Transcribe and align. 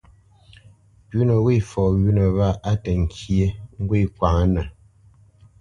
Pʉ̌nə 1.09 1.33
wê 1.45 1.55
fɔ 1.69 1.83
wʉ̌nə 2.01 2.23
wâ 2.37 2.47
á 2.69 2.71
təŋkyé, 2.83 3.45
ŋgwê 3.81 3.99
kwǎŋnə. 4.15 4.61